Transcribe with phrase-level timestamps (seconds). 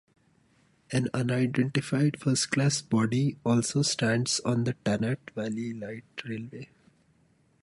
[0.91, 6.69] An unidentified First Class body also stands on the Tanat Valley Light Railway.